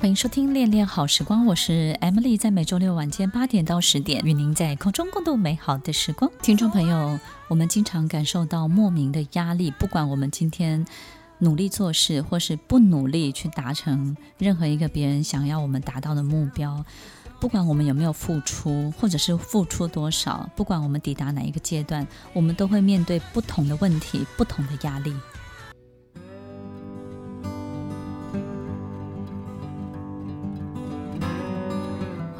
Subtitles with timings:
[0.00, 6.32] 欢迎收听《恋恋好时光》，我是 Emily，在每周六晚间八点到十点，与您在空中共度美好的时光。
[6.40, 10.86] 听众朋友，我们经常感受到莫名的压力，不管我们今天
[11.40, 16.82] 努力做事，或是不努力去达成任何一个别人想要我们达到的目标，
[17.38, 25.14] 不管我们有没有付出，或者是付出多少，不管我们抵达哪一个阶段，我们都会面对不同的问题，不同的压力。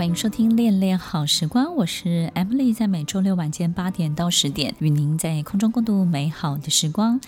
[0.00, 7.20] 欢迎收听《恋恋好时光》，我是 Emily，在每周六晚间八点到十点，与您在空中共度美好的时光。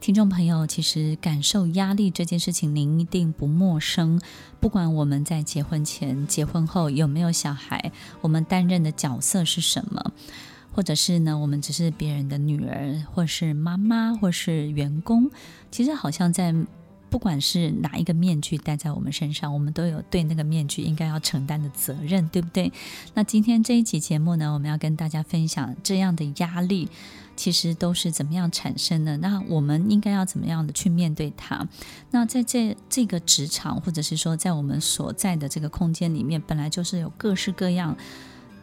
[0.00, 4.18] 听众朋友，其实感受压力这件事情，您一定不陌生。
[4.60, 7.92] 不管我们在结婚前、结婚后有没有小孩，
[8.22, 10.12] 我们担任的角色是什么，
[10.72, 15.30] 或者是呢，我们只是别人的女儿，或是妈妈，或是员工，
[15.70, 16.54] 其实好像在。
[17.08, 22.72] 不管是哪一个面具戴在我们身上，我们都有对那个面具应该要承担的责任，对不对？
[23.14, 26.88] 那今天这一集节目呢，我们要跟大家分享这样的压力，
[27.36, 29.16] 其实都是怎么样产生的？
[29.18, 31.66] 那我们应该要怎么样的去面对它？
[32.10, 37.96] 那在这这个职场，或者是说在我们所在的这个空间里面，本来就是有各式各样。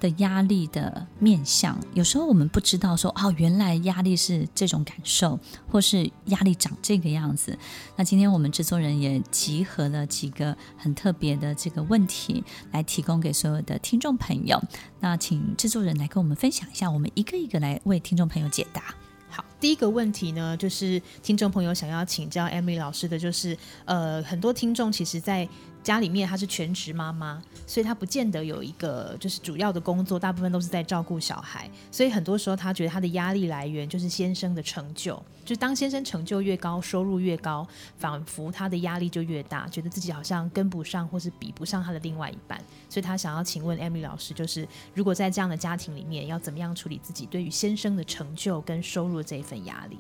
[0.04, 5.40] 的压力的面向，有时候我们不知道说哦，原来压力是这种感受，
[5.72, 7.58] 或是压力长这个样子。
[7.96, 12.44] 那今天我们制作人也集合了几个很特别的这个问题，
[12.74, 14.62] 来提供给所有的听众朋友。
[15.00, 18.94] 那请制作人来跟我们分享一下，我们一个一个来为听众朋友解答。
[19.30, 25.48] 好，第一个问题呢，就是听众朋友想要请教 Emily 老师的，就是呃，很多听众其实，在
[25.84, 37.68] 家里面她是全职妈妈，所以她不见得有一个就是主要的工作，大部分都是在照顾小孩，所以很多时候她觉得她的压力来源就是先生的成就，就当先生成就越高，收入越高，
[37.98, 42.58] 仿佛她的压力就越大，觉得自己好像跟不上或是比不上她的另外一半，
[42.90, 49.98] 所以她想要请问 Amy 老师，就是如果在这样的家庭里面，要怎么样处理自己对于先生的成就跟收入这一份压力？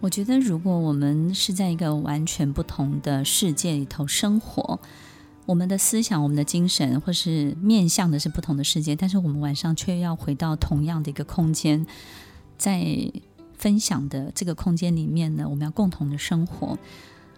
[0.00, 4.78] 我觉得如果我们是在一个完全不同的世界里头生活。
[5.46, 11.86] 我们的思想、我们的精神，或是面向的是不同的世界，但是我们晚上却要回到同样的一个空间，
[12.56, 13.12] 在
[13.58, 16.78] 分享的这个空间里面呢，我们要共同的生活。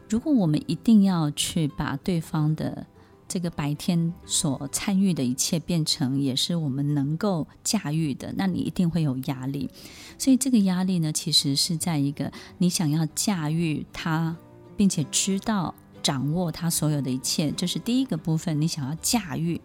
[0.09, 2.87] 如果我们一定要去把对方的
[3.27, 9.69] 这个白天所参与的一切变成也是我们能够驾驭的，那你一定会有压力。
[10.17, 14.37] 所以这个压力呢，其实是在一个你想要驾驭它，
[14.77, 15.75] 并且知道。
[16.07, 18.61] 掌握他所有的一切，这是第一个部分。
[18.61, 19.61] 你想要驾驭，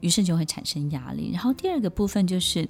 [0.00, 1.30] 于是就会产生压力。
[1.32, 2.68] 然后第二个部分就是，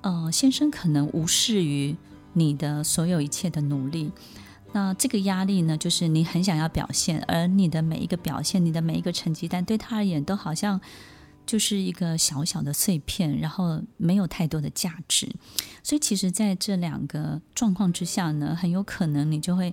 [0.00, 1.94] 呃，先生可能无视于
[2.32, 4.10] 你的所有一切的努力。
[4.72, 10.80] 那这个压力呢，就是你很想要表现，而你的每一个表现，你的每一个成绩单，对他而言都好像
[11.46, 15.28] 就是一个小小的碎片，然后没有太多的价值。
[15.84, 19.72] 所以，其实在这两个状况之下呢，很有可能你就会。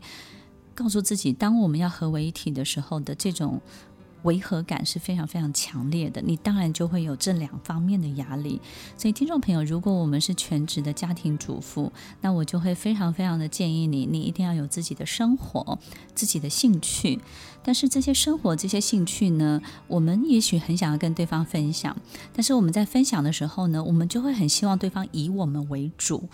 [0.77, 3.59] 告诉自己，当我们要合为一体的时候的这种
[4.21, 8.61] 违和感是非常非常强烈的，你当然就会有这两方面的压力。
[8.95, 15.79] 所以，听众朋友，如果我们是全职的家庭主妇，那我就会非常非常的建议你，你一定要有自己的生活、
[16.13, 17.19] 自己的兴趣。
[17.63, 21.97] 但是这些生活、这些兴趣呢，我们也许很想要跟对方分享，
[22.33, 26.29] 但是我们在分享的时候呢，我们就会很希望对方以我们为主。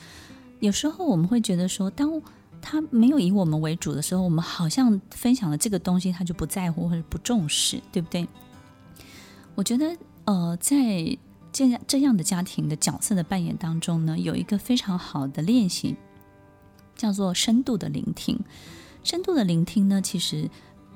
[0.59, 2.21] 有时候我们会觉得说，当
[2.65, 8.25] 他没有以我们为主的时候，我们好像分享了这个东西，他就不在乎或者不重视，对不对？
[9.53, 11.17] 我觉得，呃，在
[11.51, 15.95] 这样这样的家庭的角色的扮演当中呢，有一个非常好的练习，
[16.95, 18.39] 叫做深度的聆听。
[19.03, 20.49] 深度的聆听呢，其实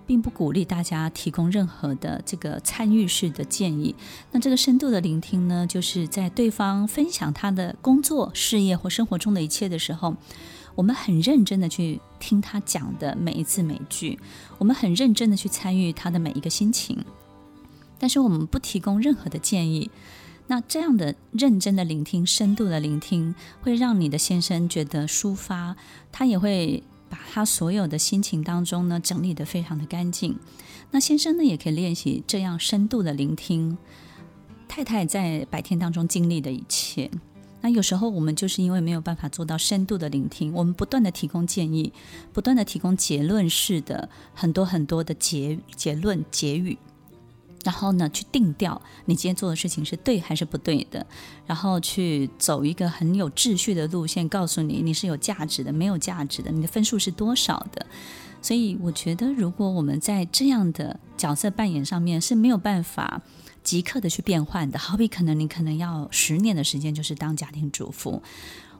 [0.08, 3.94] 并不鼓励大家提供任何的这个参与式的建议。
[4.32, 10.16] 那这个深度的聆听呢，就是在对方分享他的工作、事业或生活中的一切的时候。
[10.78, 14.20] 我们很认真的去听他讲的每一字每句，
[14.60, 17.04] 我们很认真的去参与他的每一个心情，
[17.98, 19.90] 但是我们不提供任何的建议。
[20.46, 25.76] 那这样的认真的聆听、深度的聆听，会让你的先生觉得抒发，
[26.12, 30.38] 他也会把他所有的心情当中呢整理得非常的干净。
[30.92, 33.78] 那先生呢也可以练习这样深度的聆听
[34.68, 37.10] 太太在白天当中经历的一切。
[37.68, 41.92] 那有时候我们就是因为没有办法做到深度的聆听，我们不断的提供建议，
[42.32, 46.78] 不断的提供结论式的很多很多的结结论结语，
[47.66, 51.06] 然后呢去定调你今天做的事情是对还是不对的，
[51.46, 57.86] 然后去走一个很有秩序的路线，告诉你你是有价值的，没有价值的，你的分数是多少的。
[58.48, 63.22] 所以我觉得，如果我们在这样的角色扮演上面是没有办法
[63.62, 68.24] 即刻的去变换的，好比可能你可能要十年的时间，就是当家庭主妇。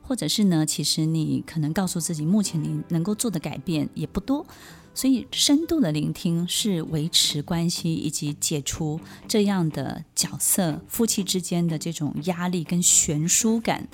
[0.04, 4.46] 或者是呢，其实你可能告诉自己，目前你能够做的改变也不多，
[4.94, 8.98] 所以深度的聆听是维持关系以及解除
[9.28, 13.86] 这样的角色夫妻之间的这种压力跟悬殊感，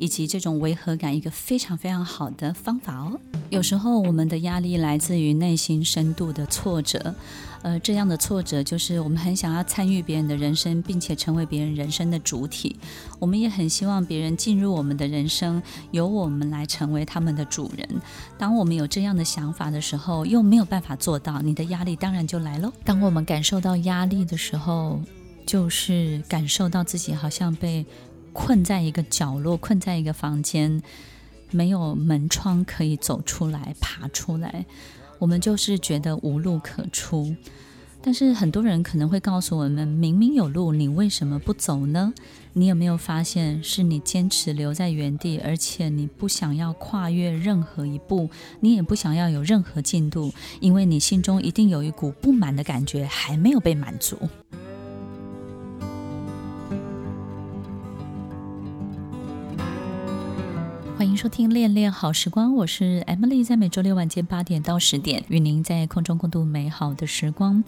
[0.00, 3.20] 以及这种违和感，一个非常非常好的方法哦。
[3.50, 7.14] 有时候我们的压力来自于内心深度的挫折。
[7.62, 12.74] 呃，这样的挫折就是我们很想要参与别人的人生，并且成为别人人生的主体。
[13.18, 17.86] 我们也很希望别人进入我们的人生，由我们来成为他们的主人。
[18.38, 22.72] 当我们有这样的想法的时候，又没有办法做到，你的压力当然就来喽。
[22.82, 24.98] 当我们感受到压力的时候，
[25.44, 27.84] 就是感受到自己好像被
[28.32, 30.82] 困在一个角落，困在一个房间，
[31.50, 34.64] 没有门窗可以走出来、爬出来。
[35.18, 37.36] 我们就是觉得无路可出，
[38.00, 42.14] 但是很多人可能会告诉我们，明明有路，你为什么不走呢？
[42.54, 48.30] 你有没有发现，是你坚持留在原地，而且你不想要跨越任何一步，
[48.60, 54.16] 你也不想要有任何进度，因为你心中一定有一股不满的感觉，还没有被满足。
[61.00, 67.64] 欢迎收听《恋恋好时光》，我是 Emily，在每周六晚间八点到十点，与您在空中共度美好的时光。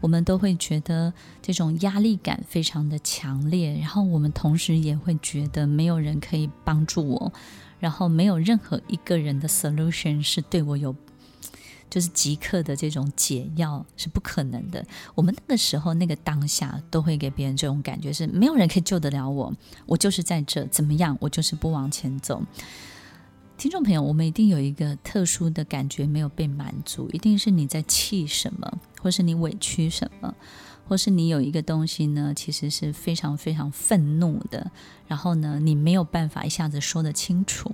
[0.00, 7.32] 我们都会觉得这种压力感非常的强烈，然后我们同时也会觉得没有人可以帮助我，
[7.78, 10.92] 然后没有任何一个人的 solution 是对我有。
[11.92, 14.82] 就是即刻的这种解药是不可能的。
[15.14, 19.52] 我们那个时候那个当下都会给别人这种感觉，是没有人可以救得了我，
[19.84, 22.42] 我就是在这怎么样，我就是不往前走。
[23.58, 30.34] 听众朋友，我们一定有一个特殊的感觉没有被满足，一定是你在气什么，或是你委屈什么，
[30.88, 34.70] 或是你有一个东西呢，其实是非常非常愤怒的，
[35.06, 37.70] 然后呢，你没有办法一下子说得清楚，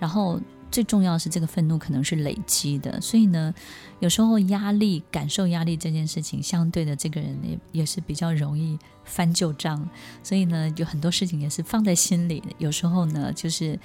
[0.00, 0.40] 然后。
[0.72, 3.54] 最重要是，这个愤怒可能是累积的，所以呢，
[4.00, 9.86] 有时候压力、感受压力这件事情，相对的，这个人也也是比较容易翻旧账，
[10.22, 12.42] 所以呢，有很多事情也是放在心里。
[12.56, 13.78] 有时候呢，就是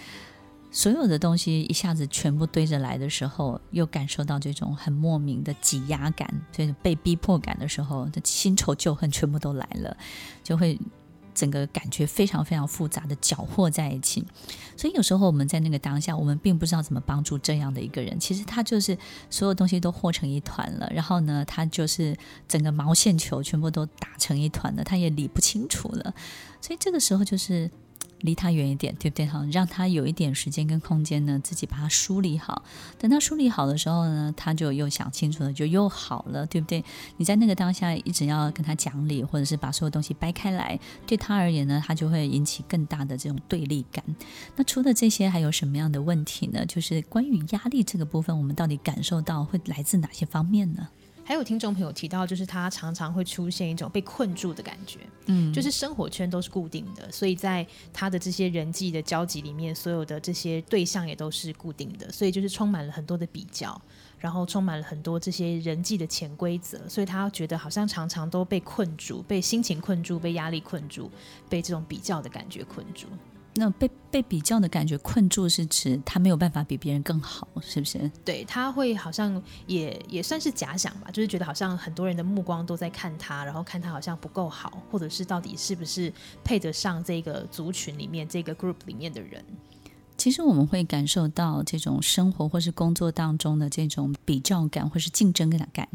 [0.71, 9.97] 所有的东西一下子全部堆着来的时候，又感受到这种很莫名的挤压感，所以被逼迫感的时候，这新仇旧恨全部都来了，
[10.41, 10.79] 就会。
[11.37, 14.25] 整个感觉非常非常复杂的搅和在一起，
[14.75, 18.19] 所以有时候我们在那个当下，我们并不知道怎么帮助这样的一个人。
[18.19, 18.97] 其实他就是
[19.29, 22.17] 所有东西都和成一团了，然后呢，他就是
[22.47, 26.11] 整个毛线球全部都打成一团了，他也理不清楚了。
[26.59, 27.69] 所以这个时候就是。
[28.21, 29.25] 离他远一点，对不对？
[29.25, 32.63] 哈，让他有一点时间跟空间呢，自己把它梳理好。
[32.97, 36.83] 等他梳理好的时候呢，他就又想清楚了，就又好了，对不对？
[37.17, 44.03] 你在那个当下一直要跟他讲理，或者是把所有东西掰开来，对他而言呢，他就会引起更大的这种对立感。
[44.55, 46.65] 那除了这些，还有什么样的问题呢？
[46.65, 50.87] 就是关于压力这个部分，我们到底感受到会来自哪些方面呢？
[51.27, 63.79] 还有听众朋友提到，就是他常常会出现一种被困住的感觉，嗯，就是生活圈都是固定的，所以在他的这些人际的交集里面，所有的这些对象也都是固定的，所以就是充满了很多的比较，
[64.17, 71.11] 然后充满了很多这些人际的潜规则，所以他觉得好像常常都被困住，被心情困住，被压力困住，
[71.49, 73.07] 被这种比较的感觉困住。
[73.59, 78.11] 那被被比较的感觉困住，是指他没有办法比别人更好，是不是？
[78.23, 89.43] 对，他会好像也也算是假想吧，就是觉得好像很多人的目光都在看他，然后看他好像不够好，或者是到底是不是配得上这个族群里面这个 group 里面的人。
[90.17, 95.87] 其实我们会感受到这种生活或是工作当中的这种比较感或是竞争感。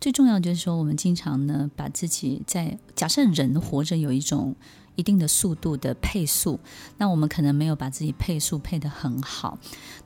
[0.00, 4.56] 最重要就是说，我们经常呢把自己在假设人活着有一种。
[4.96, 6.58] 一定的速度的配速，
[6.98, 9.58] 那我们可能没有把自己配速配得很好。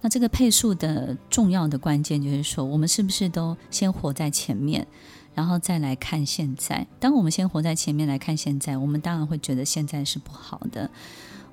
[0.02, 4.86] 那这个配速的重要的关键就是说，我们是不是都先活在前面，
[5.34, 6.86] 然后再来看现在？
[6.98, 10.90] 当我们先活在前面来看现在，我们当然会觉得现在是不好的。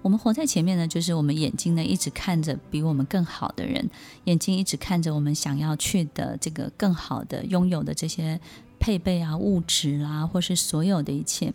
[0.04, 3.90] 我们活在前面呢，就是我们眼睛呢一直看着比我们更好的人，
[4.26, 8.40] 眼睛一直看着我们想要去的这个更好的拥有的这些
[8.80, 11.52] 配备啊、物质啦、啊，或是所有的一切。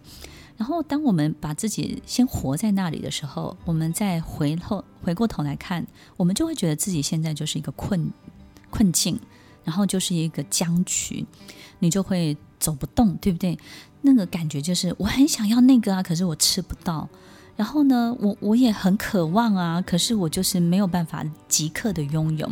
[0.56, 5.84] 然后，当我们把自己先活在那里的时候，我们再回头回过头来看，
[6.16, 8.12] 我们就会觉得自己现在就是一个困
[8.70, 9.18] 困境，
[9.64, 11.26] 然后就是一个僵局，
[11.80, 13.58] 你就会走不动，对不对？
[14.02, 17.08] 那个感觉就是我很想要那个啊，可是我吃不到。
[17.54, 22.50] 然后呢，我我也很渴望啊，可是我就是没有办法即刻的拥有。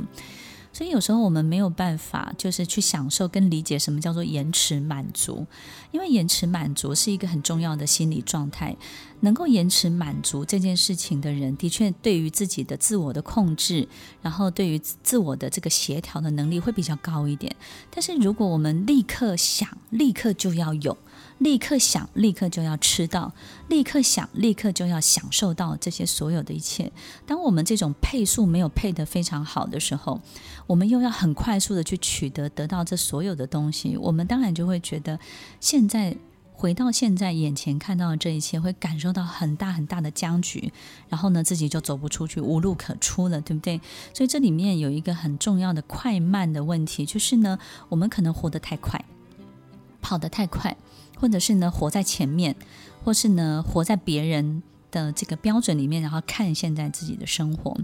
[0.72, 5.46] 所以有时候我们没有办法，就是去享受跟理解什么叫做延迟满足，
[5.90, 8.76] 因为延迟满足是一个很重要的心理状态。
[9.22, 13.86] 能够延迟满足这件事情的人，的确对于自己的自我的控制，
[14.22, 17.54] 然后对于自我的这个协调的能力会比较高一点。
[17.90, 20.96] 但是如果我们立刻想，立刻就要有。
[21.40, 23.32] 立刻想，立刻就要吃到；
[23.68, 26.92] 立刻想，立刻就要享受到这些所有的一切。
[27.26, 30.20] 当我们这种配速没有配得非常好的时候，
[30.66, 35.18] 我们又要很快速的去取得得到这所有的东西，我们当然就会觉得，
[35.60, 36.14] 现在
[36.52, 40.70] 回到现在眼前看到的这一切，会感受到很大很大的僵局，
[41.08, 43.80] 然后呢，自己就走不出去，无路可出了，对不对？
[44.12, 49.02] 所以这里面有一个很重要的快慢的问题，就是呢，我们可能活得太快，
[50.00, 50.76] 跑得太快。
[51.16, 52.56] 或者是呢，活在前面，
[53.04, 57.76] 或是呢，活在别人的这个标准里面，然后看现在自己的生活。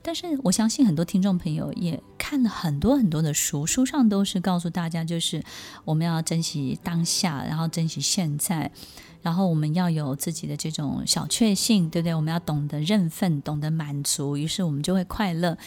[0.00, 5.44] 但是我相信很多听众朋友也看了很多很多的书，书上都是告诉大家，就是
[5.84, 8.72] 我们要珍惜当下，然后珍惜现在，
[9.20, 12.14] 然后我们要有自己的这种小确幸，对不对？
[12.14, 15.58] 我们要懂得认分，懂得满足，于是我们就会快乐。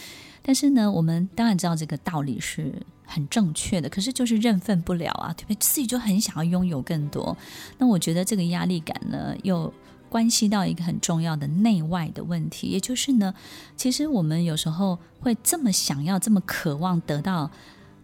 [0.44, 2.72] 但是呢，我们当然知道这个道理是。
[3.06, 5.56] 很正确的，可是就是认分不了啊，对不对？
[5.60, 7.36] 自己就很想要拥有更多。
[7.76, 9.70] 那我觉得这个压力感呢，又
[10.08, 13.34] 关系到一个很重要的内外的问题，也就是呢，
[13.76, 17.50] 其实我们有时候会这么想要，这么渴望得到。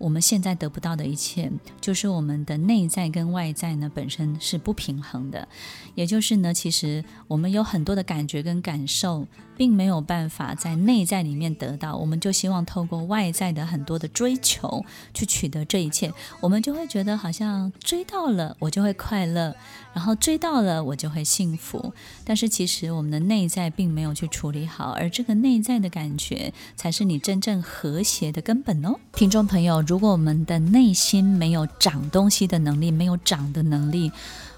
[0.01, 5.47] 我们现在得不到的一切，就是我们的内在跟外在呢本身是不平衡的，
[5.95, 9.27] 也就是呢，其实我们有很多的感觉跟感受，
[9.59, 19.55] 并没有办法在内在里面得到，我们就希望透过外在的很多的追求去取得这一切，我们就会觉得好像追到了我就会快乐，
[19.93, 21.93] 然后追到了我就会幸福，
[22.25, 29.85] 但是其实我们的内在并没有去处理好，而这个内在的感觉才是你真正和谐的根本哦，听众朋友。
[29.91, 34.13] 如果我们的内心没有长东西的能力，没有长的能力，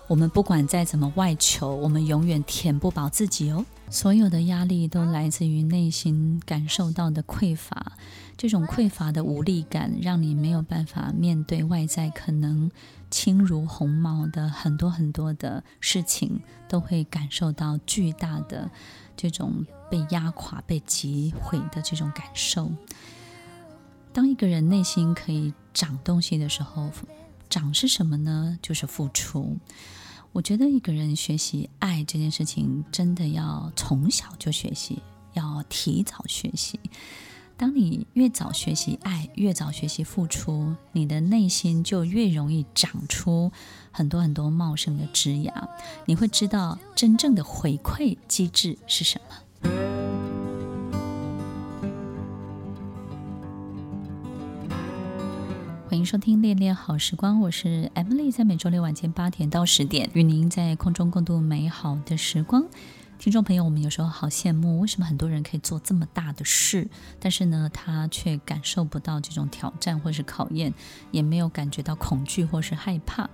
[0.07, 3.65] 我们不管再怎么外求，我们永远填不饱自己哦。
[3.89, 7.93] 所有的压力都来自于内心感受到的匮乏，
[8.37, 12.71] 这种匮乏的无力感，让你没有办法面对外在可能
[13.11, 18.71] 轻如鸿毛的很多很多的事情，都会感受到巨大的
[19.17, 22.71] 这种被压垮、被击毁的这种感受。
[24.13, 26.91] 当一个人内心可以长东西的时候，
[27.49, 28.59] 长是什么呢？
[28.61, 29.57] 就是付出。
[30.33, 34.99] 我觉得一个人学习爱这件事情，真的要从小就学习，
[35.33, 36.79] 要提早学习。
[37.57, 43.53] 当你越早学习爱，越早学习付出，你的内心就越容易长出
[43.91, 45.69] 很多很多茂盛的枝芽。
[46.07, 50.02] 你会知道真正的回馈机制是什么。
[55.93, 62.65] 欢迎收听《恋恋好时光》，我是 Emily，在每周六晚间八点到十点，与您在空中共度美好的时光。
[63.19, 66.89] 听众朋友，我们有时候好羡慕，为什么很多人可以做这么大的事，
[67.21, 70.73] 但是呢，他却感受不到这种挑战或是考验，
[71.11, 73.29] 也没有感觉到恐惧或是害怕。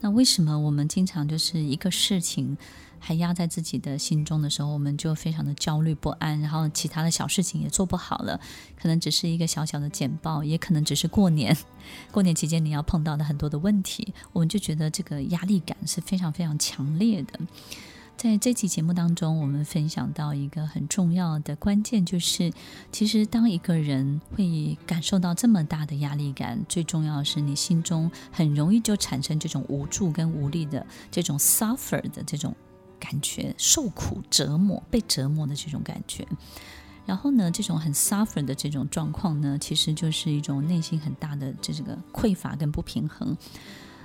[0.00, 2.56] 那为什么我们经常就是一个事情？
[3.02, 8.38] 还压在自己的心中的时候，我们就非常的焦虑不安，然后其他的小事情也做不好了。
[8.78, 11.56] 可能只是一个小小的简报，也可能只是过年，
[12.12, 17.40] 过年期间你要碰到的很多的问题，我们就觉得这个压力感是非常非常强烈的。
[18.20, 22.52] 在这期节目当中，我们分享到一个很重要的关键，就是
[22.92, 32.54] 其实当一个人会感受到这么大的压力感，最重要的是你心中很容易就产生这种无助跟无力的这种 suffer 的这种。
[32.98, 36.28] 感觉受苦、折磨、被折磨的这种感觉，
[37.06, 43.34] 然后呢，这种很 suffer 的这种状况呢，其实就是一种内心很大的这这个匮乏跟不平衡。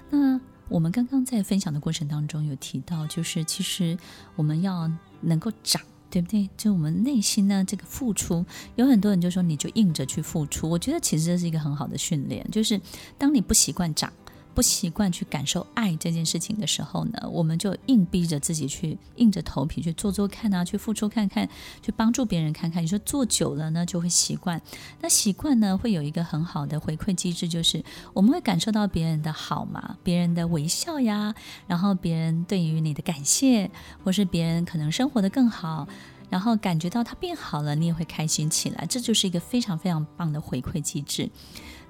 [0.10, 3.98] 那我们刚刚在分享的过程当中有提到，就是其实
[4.36, 4.92] 我们要
[5.22, 6.50] 能够长，对不对？
[6.58, 8.46] 就我们内心呢，这个付出，
[8.76, 12.80] 有很多人就说你就硬着去付出，我觉得其实这是一个很好的训练，就是
[13.18, 14.12] 当你不习惯长。
[14.56, 21.48] 不习惯去感受爱这件事情的时候呢，我们就硬逼着自己去，硬着头皮去做做看啊，去付出看看，
[21.82, 22.82] 去帮助别人看看。
[22.82, 24.62] 你说做久了呢，就会习惯。
[25.02, 27.84] 那习惯呢，会有一个很好的回馈机制，就是
[28.14, 31.36] 我们会感受到别人的好嘛，别人的微笑呀，
[31.68, 33.70] 然后别人对于你的感谢，
[34.06, 35.86] 或是别人可能生活得更好，
[36.30, 38.86] 然后感觉到他变好了，你也会开心起来。
[38.86, 41.30] 这就是一个非常非常棒的回馈机制。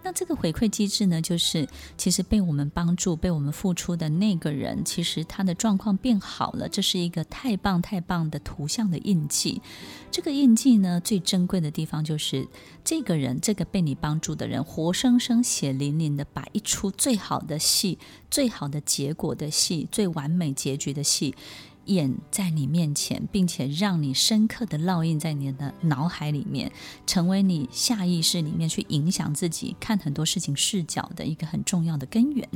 [0.05, 9.63] 那这个回馈机制呢，就是其实被我们帮助、被我们付出的那个人，其实他的状况变好了，这是一个太棒太棒的图像的印记。
[10.11, 12.47] 这个印记呢，最珍贵的地方就是
[12.83, 17.97] 这个人，这个被你帮助的人，活生生、血淋淋的把一出最好的戏、
[18.29, 21.33] 最好的结果的戏、最完美结局的戏。
[21.85, 26.71] 演在你面前，并且让你深刻的烙印在你的脑海里面，
[27.05, 32.47] 成为你下意识里面去影响自己看很多事情视角的一个很重要的根源。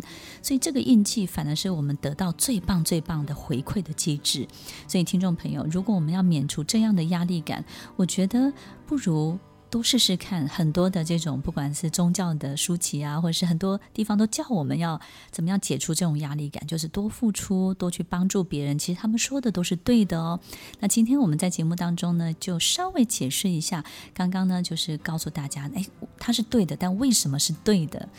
[0.41, 4.47] 所以这个印记反而是我们得到最棒最棒的回馈的机制。
[4.87, 7.63] 所以听众朋友，如果我们要免除这样的压力感，
[7.95, 8.53] 我觉得
[8.85, 9.37] 不如。
[9.69, 14.99] 多试试看，很多的这种不管是宗教的书籍啊，或者是很多地方都教我们要
[15.29, 18.79] 怎么样解除这种压力感，就是多付出，多去帮助别人。
[18.79, 20.39] 其实他们说的都是对的哦。
[20.79, 23.83] 那今天我们在节目当中呢，就稍微解释一下，
[24.13, 25.85] 刚刚呢就是告诉大家，哎，
[26.17, 28.09] 它是对的，但为什么是对的？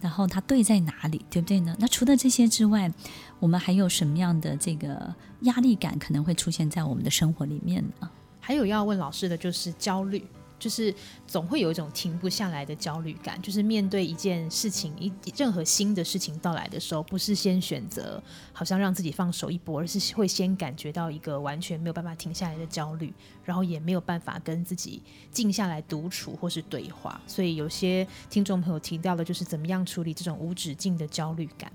[0.00, 1.76] 然后它对在哪里，对不对呢？
[1.78, 2.90] 那除了这些之外，
[3.40, 8.08] 我们还有什么样的这个压力感可能会出现在我们的生活里面呢？
[8.38, 10.24] 还有要问老师的就是焦虑。
[10.60, 10.94] 就是
[11.26, 23.12] 总会有一种停不下来的焦虑感，就是面对一件事情，一任何新的事情到来的时候，不是先选择好像让自己放手一搏，而是会先感觉到一个完全没有办法停下来的焦虑，
[23.42, 25.02] 然后也没有办法跟自己
[25.32, 27.20] 静下来独处或是对话。
[27.26, 31.72] 所以有些听众朋友提到的，就是怎么样处理这种无止境的焦虑感，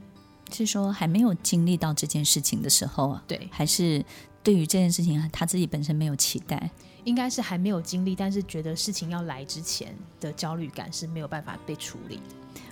[0.51, 3.23] 是说还没有经历到这件事情的时候啊？
[3.27, 4.05] 对，还是
[4.43, 6.69] 对于这件事情他自己本身没有期待？
[7.05, 12.19] 应该是还没有经历，但是觉得事情要来之前的焦虑感是没有办法被处理。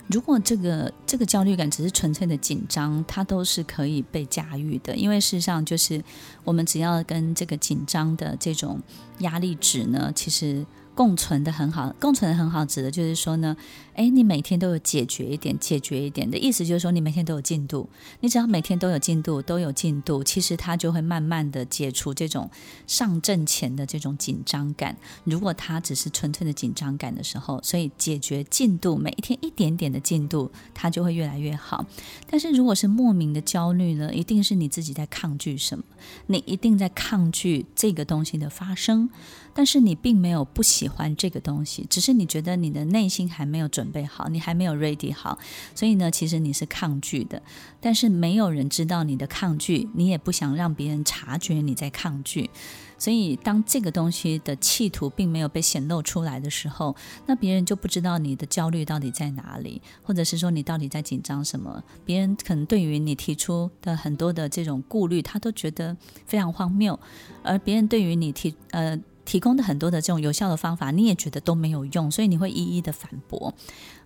[0.08, 6.04] 如果这个这个焦虑感只是纯粹的紧张，它都是可以被驾驭的，因为事实上就是
[6.44, 8.78] 我们只要跟这个紧张的这种
[9.20, 10.66] 压力值呢，其实。
[10.94, 13.56] 共存的很好，共存的很好，指的就是说呢，
[13.94, 17.88] 诶，你每天都有解决一点，解决一点的意思就是说，你每天都有进度，
[18.20, 22.48] 你只要每天都有进度，都有进度，其实它就会慢慢的解除这种
[22.86, 24.96] 上阵前的这种紧张感。
[25.24, 31.84] 如果它只是纯粹的紧张感的时候，所以解决进度，每一天一点点的进度，它就会越来越好。
[32.30, 35.84] 但是如果是莫名的焦虑呢，一定是你自己在抗拒什么，
[36.26, 39.10] 你一定在抗拒这个东西的发生。
[39.54, 45.38] 但是你并没有不喜欢这个东西，只是你觉得你的内心还没有准备好，你还没有 ready 好，
[45.74, 47.40] 所以呢，其实你是抗拒的。
[47.80, 52.50] 但是没有人知道你的抗拒，你也不想让别人察觉你在抗拒。
[52.96, 61.82] 所以当这个东西的企图并没有被显露出来的时候，那别人就不知道你的焦虑到底在哪里，或者是说你到底在紧张什么。
[62.04, 66.98] 别人可能对于你提出的很多的这种顾虑，他都觉得非常荒谬，
[67.42, 68.98] 而别人对于你提呃。
[69.24, 73.54] 提供的很多的这种有效的方法，你也觉得都没有用，所以你会一一的反驳。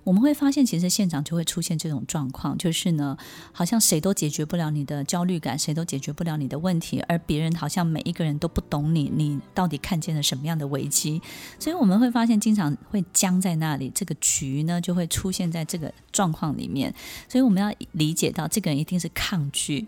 [0.05, 3.17] 我们会发现，其实现场就会出现这种状况，就是呢，
[3.53, 11.21] 好像谁都解决不了你的焦虑感，谁都解决不了你的问题，而别人好像每一个人都不懂你，你到底看见了什么样的危机？
[11.59, 16.95] 所以我们会发现，经常会僵在那里，这个局呢就会出现在这个状况里面。
[17.29, 19.87] 所以我们要理解到，这个人一定是抗拒，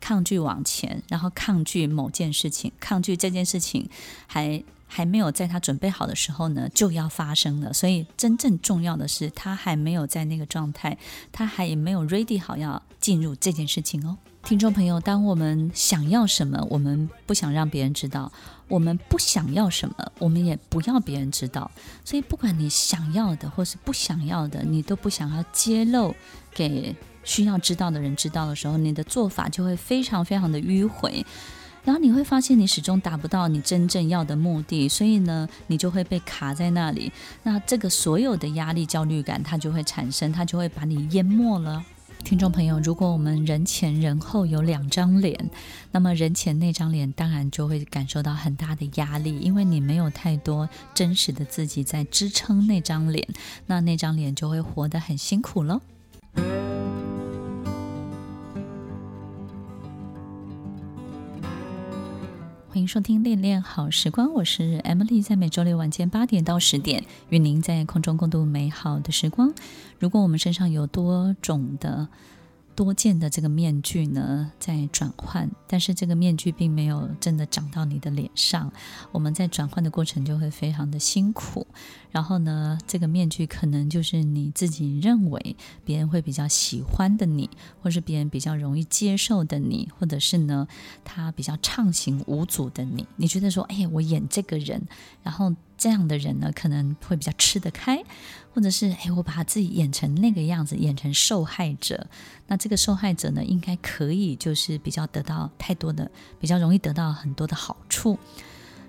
[0.00, 3.88] 抗拒往前，然后抗拒某件事情，抗拒这件事情
[4.26, 4.62] 还。
[4.94, 7.72] 还没有在他准备好的时候呢，就要发生了。
[7.72, 10.98] 所以真正重要的是，他还没有在那个状态，
[11.32, 14.18] 他还没有 ready 好要进入这件事情哦。
[14.42, 18.30] 听众朋友，当我们想要什么，我们不想让别人知道；
[18.68, 21.70] 我们不想要什么，我们也不要别人知道。
[22.04, 26.14] 所以，不管你想要的或是不想要的，你都不想要揭露
[26.52, 31.24] 给需要知道的人知道的时候，你的做法就会非常非常的迂回。
[31.84, 37.10] 然后你会发现，你始终达不到你真正要的目的，所以呢，你就会被卡在那里。
[37.42, 41.84] 那这个所有的压力、焦虑感，它就会产生，它就会把你淹没了。
[42.22, 45.50] 听众朋友，如果我们人前人后有两张脸，
[45.90, 53.26] 那么人前那张脸当然就会感受到很大的压力，因为你没有太多真实的自己在支撑那张脸，
[53.66, 55.80] 那那张脸就会活得很辛苦了。
[62.72, 69.52] 欢迎收听《恋恋好时光》，我是 Emily，在每周六晚间八点到十点，与您在空中共度美好的时光。
[69.98, 72.08] 如果我们身上有多种的。
[72.74, 78.72] 多见的这个面具呢，在转换，但是这个面具并没有真的长到你的脸上。
[79.10, 81.66] 我们在转换的过程就会非常的辛苦。
[82.10, 87.48] 然后呢，这个面具可能就是你自己认为别人会比较喜欢的你，
[87.80, 90.68] 或是别人比较容易接受的你，或者是呢，
[91.04, 93.06] 他比较畅行无阻的你。
[93.16, 94.82] 你觉得说，哎，我演这个人，
[95.22, 95.54] 然后。
[95.78, 98.00] 这样的人呢，可能会比较吃得开，
[98.54, 102.06] 或者是哎，我把自己演成那个样子，演成受害者，
[102.46, 108.18] 那这个受害者呢，应该可以就是比较得到太多的，比较容易得到很多的好处。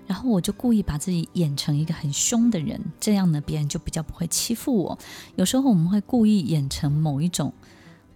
[0.06, 4.98] 然后我就故意把自己演成一个很凶的人，这样呢，别人就比较不会欺负我。
[5.36, 7.50] 有时候我们会故意演成某一种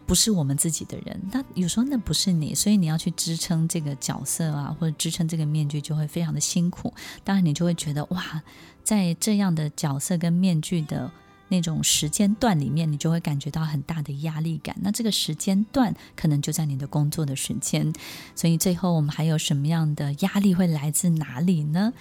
[0.04, 6.92] 不是我们自己的人，那有时候那不是你，所以你要去支撑这个角色啊，或者支撑这个面具，就会非常的辛苦。
[7.24, 8.42] 当然，你就会觉得哇，
[8.84, 11.10] 在这样的角色跟面具的。
[11.48, 14.76] 那种时间段里面，你就会感觉到很大的压力感。
[14.80, 17.92] 那这个时间段可能就在你的工作的时间，
[18.34, 21.92] 所以最后我们还有什么样的压力会来自哪里呢？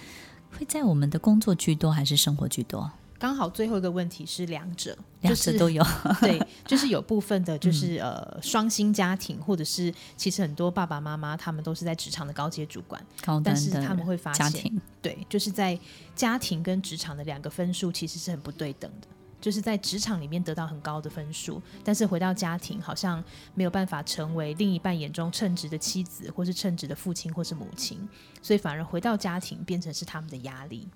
[0.58, 2.90] 会在我们的工作居多还是生活居多？
[3.18, 5.84] 刚好最后一个问题是两者，两者都有。
[6.22, 15.76] 对，就是有部分的， 就是呃双薪家庭，或者是其实很多爸爸妈妈他们都是在职场的高阶主管，高但是他们会发现，对，就是在
[16.14, 19.08] 家庭跟职场的两个分数其实是很不对等的。
[19.40, 23.22] 就是在职场里面得到很高的分数，但是回到家庭好像
[23.54, 28.08] 没有办法成为另一半眼中称职的妻子，或是称职的父亲，或是母亲，
[28.42, 30.88] 所以反而回到家庭变成是他们的压力。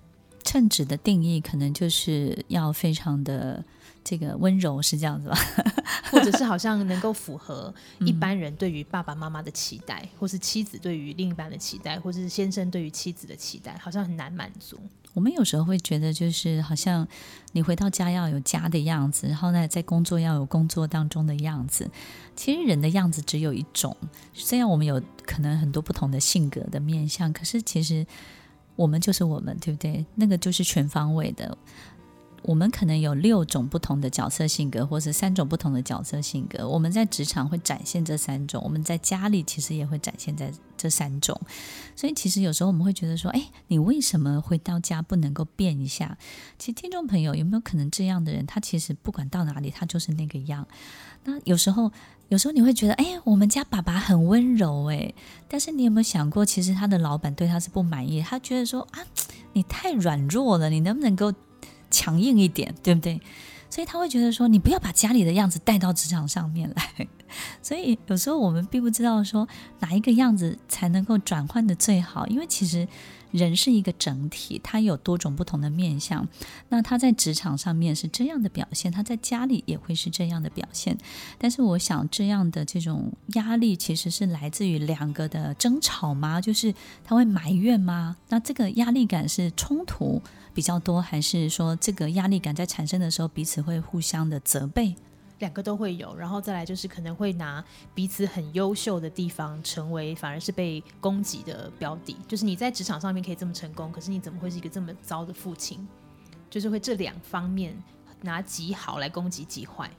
[0.43, 3.63] 称职的定义可能就是要非常的
[4.03, 5.37] 这个温柔，是这样子吧？
[6.11, 14.77] 或者是好像能够符合一般人对于爸爸妈妈的期待，嗯、或是妻子对于另一半的期待，或者是先生对于妻子的期待，好像很难满足。
[15.13, 17.07] 我们有时候会觉得，就是好像
[17.51, 21.89] 你回到家要有家的样子，然后呢，在工作要有工作当中的样子。
[22.35, 23.95] 其实人的样子只有一种，
[24.33, 28.05] 虽然我们有可能很多不同的性格的面相，可是其实
[28.75, 30.05] 我们就是我们，对不对？
[30.15, 31.57] 那个就是全方位的。
[32.43, 36.67] 我们可能有六种不同的角色性格，或是三种不同的角色性格。
[36.67, 41.39] 我们在职场会展现这三种，我们在家里其实也会展现在这三种。
[41.95, 46.17] 所以，其实有时候我们会觉得说，哎，你为什么回到家不能够变一下？
[46.59, 50.67] 其实，听众朋友有没有可能这样的人，他其实不管到哪里，他就是那个样。
[51.23, 51.89] 那有时候，
[52.27, 55.13] 有时候你会觉得，哎，我们家爸爸很温柔，哎，
[55.47, 58.99] 但是你有没有想过，其实他的老板对他是不满意，他觉得说，啊，
[59.53, 61.33] 你太软弱了，你能不能够？
[61.93, 63.21] 强硬一点，对不对？
[63.69, 67.07] 所以他会觉得说，你不要把家里的样子带到职场上面来。
[67.61, 69.47] 所以有时候我们并不知道说
[69.79, 72.87] 哪一个样子才能够转换的最好，因为其实
[73.33, 76.25] 人是一个整体，他有多种不同的面相。
[76.69, 80.95] 那他在职场上面是这样的表现，他在家里也会是这样的表现。
[81.37, 86.39] 但是我想，这样的这种压力其实是来自于两个的争吵吗？
[86.39, 88.15] 就是他会埋怨吗？
[88.29, 90.21] 那这个压力感是冲突
[90.53, 94.95] 比较多，还是说这个压力感在产生的时候彼此会互相的责备？
[95.43, 97.61] 两个都会有，然后再来就是可能会拿
[97.93, 102.15] 彼此很优秀的地方成为反而是被攻击的标的。
[102.27, 105.85] 就是你在职场上面可以这么成功，可是你怎么会是一个这么糟的父亲？
[106.49, 107.75] 就是会这两方面
[108.21, 109.89] 拿极好来攻击极坏。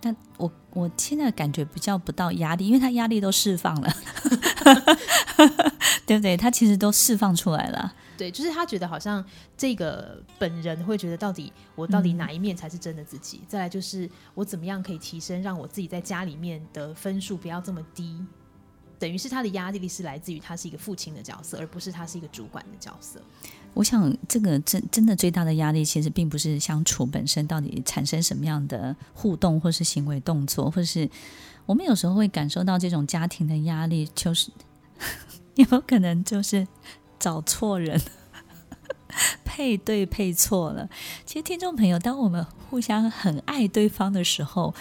[0.00, 3.92] 但我我现在感觉比较不到压力，因为他压力都释放了，
[6.06, 6.38] 对不对？
[6.38, 7.92] 他其实都释放出来了。
[8.20, 9.24] 对，就是他觉得好像
[9.56, 13.38] 这个本人会觉得，到底我到底哪一面才是真的自己？
[13.38, 18.22] 嗯、再来就是我怎么样可以提升，让我自己在家里面的分数不要这么低？
[18.98, 23.18] 等于是他的压力是来自于他是一个父亲的角色，而不是他是一个主管的角色。
[23.72, 31.08] 我想，这个真真的最大的压力，其实并不是相处本身到底产生什么样的互动，或是行为动作，或是
[31.64, 34.50] 我们有时候会感受到这种家庭的压力，就是
[35.56, 36.68] 有可能就是。
[37.20, 38.00] 找错人，
[39.44, 40.88] 配对配错了。
[41.24, 44.74] 其实，听众朋友，当我们互相很爱对方的时候，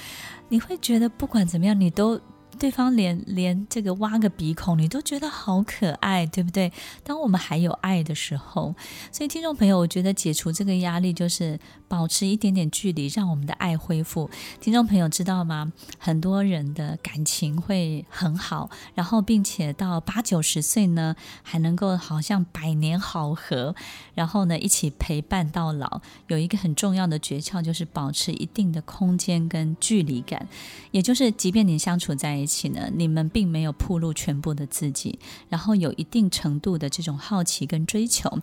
[0.47, 2.19] 你会觉得不管怎么样，你都。
[2.58, 6.73] 对方连连这个挖个鼻孔，你都觉得好可爱，对不对？
[7.06, 8.75] 当我们还有爱的时候，
[9.13, 11.58] 所以听众朋友，我觉得解除这个压力就是
[11.89, 14.30] 保持一点点距离，让我们的爱恢复。
[14.62, 15.73] 听众朋友知道吗？
[15.97, 23.75] 很多人的感情会很好，然后并且到八九十岁呢，还能够好像百年好合，
[24.15, 26.02] 然后呢一起陪伴到老。
[26.28, 30.47] 有一个很重要的诀窍，就是保持一定的空间跟距离感，
[30.91, 32.69] 也就是即便你相处在一起。
[32.69, 35.17] 呢，你们并没有暴露全部的自己，
[35.49, 38.38] 然后有一定程度的这种好奇跟追求。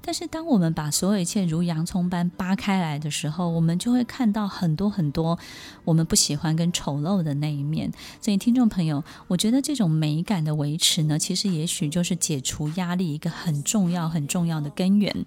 [0.00, 5.38] 但是，当我们把所有一切如洋葱般扒开来来的时候，我们就会看到很多很多
[5.84, 7.90] 我们不喜欢跟丑陋的那一面。
[8.20, 15.24] 所以，听众朋友，我觉得这种美感的维持呢，其实也许就是解除压力一个很重要很重要的根源。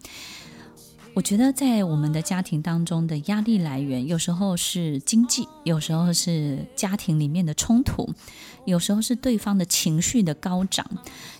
[1.15, 8.13] 我觉得在我们的家庭当中的压力来源，有时候是经济，有时候是家庭里面的冲突，
[8.65, 10.85] 有时候是对方的情绪的高涨，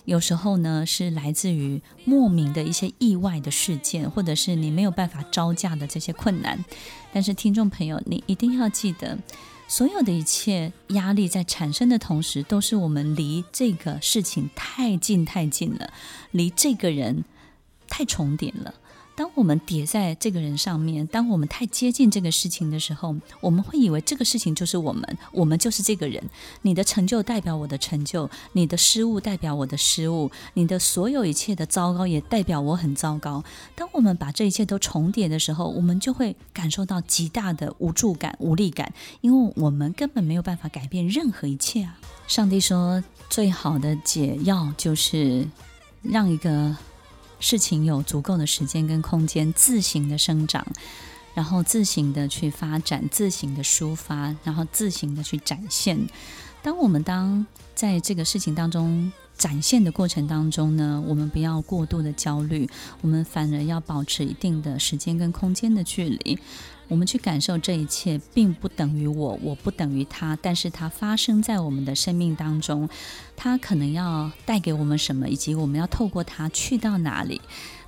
[0.06, 6.64] 有时候呢是来自于莫名的一些意外的事件，或者是你没有办法招架的这些困难。
[7.12, 9.18] 但是听众朋友，你一定要记得，
[9.68, 15.92] 所有的一切压力在产生的同时，都是我们离这个事情太近太近了，
[16.32, 17.26] 离这个人
[17.88, 18.76] 太重叠了。
[19.16, 26.22] 当我们叠在这个人上面，当我们太接近这个事情的时候，我们会以为这个事情就是我们，我们就是这个人。
[26.64, 33.42] 你的成就代表我的成就，你的失误代表我的失误，你的所有一切的糟糕也代表我很糟糕。
[33.74, 41.98] 当我们把这一切都重叠的时候，我们就会感受到极大的无助感、无力感，因为我们根本没有办法改变任何一切啊！
[42.28, 45.48] 上帝说，最好的解药就是
[46.02, 46.76] 让一个。
[47.46, 50.66] 事情有足够的时间跟空间自行的生长，
[51.36, 56.10] 然后自行的去发展，自行的抒发，然后自行的去展现。
[56.64, 62.70] 当我们当在这个事情当中展现的过程当中呢，我们不要过度的焦虑，
[63.02, 66.40] 我们反而要保持一定的时间跟空间的距离。
[66.88, 72.88] 我们去感受这一切，并不等于我，我不等于它，但是它发生在我们的生命当中，
[73.36, 77.42] 它可能要带给我们什么，以及我们要透过它去到哪里。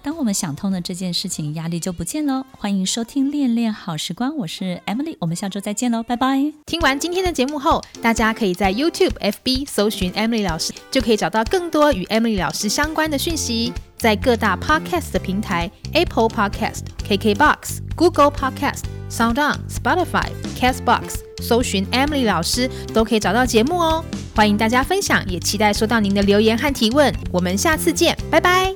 [0.07, 2.45] 当我们想通了这件事情，压力就不见了。
[2.57, 6.53] 欢迎收听《恋恋好时光》，我是 Emily，我们下周再见喽，拜拜。
[6.65, 13.73] 听完今天的节目后，大家可以在 YouTube、FB 搜寻 Emily 老师，就可以找到更多与 Emily 老师相关的讯息。
[13.97, 24.05] 在各大 Podcast 的平台，Apple Podcast、KKBox、Google Podcast、SoundOn、Spotify、Castbox，搜寻 Emily 老师都可以找到节目哦。
[24.33, 27.13] 欢迎大家分享，也期待收到您的留言和提问。
[27.29, 28.73] 我们下次见，拜拜。